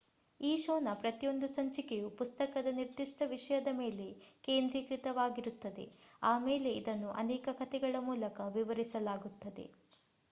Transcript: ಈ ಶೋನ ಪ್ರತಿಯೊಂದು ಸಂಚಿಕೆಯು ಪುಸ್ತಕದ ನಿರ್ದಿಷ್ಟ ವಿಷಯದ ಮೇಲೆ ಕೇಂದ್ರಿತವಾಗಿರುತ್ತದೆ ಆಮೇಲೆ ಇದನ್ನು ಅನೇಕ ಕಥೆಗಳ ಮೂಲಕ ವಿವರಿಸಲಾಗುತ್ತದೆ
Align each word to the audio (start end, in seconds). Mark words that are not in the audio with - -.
ಈ 0.39 0.57
ಶೋನ 0.57 0.93
ಪ್ರತಿಯೊಂದು 1.01 1.47
ಸಂಚಿಕೆಯು 1.47 2.07
ಪುಸ್ತಕದ 2.11 2.69
ನಿರ್ದಿಷ್ಟ 2.71 3.21
ವಿಷಯದ 3.27 3.71
ಮೇಲೆ 3.73 4.07
ಕೇಂದ್ರಿತವಾಗಿರುತ್ತದೆ 4.43 5.85
ಆಮೇಲೆ 6.23 6.71
ಇದನ್ನು 6.73 7.11
ಅನೇಕ 7.21 7.49
ಕಥೆಗಳ 7.59 7.95
ಮೂಲಕ 8.01 8.51
ವಿವರಿಸಲಾಗುತ್ತದೆ 8.55 9.67